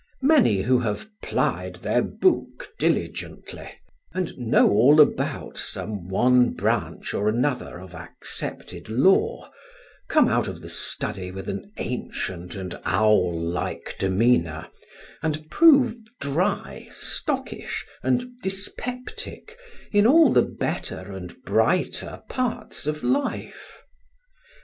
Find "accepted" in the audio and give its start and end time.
7.93-8.89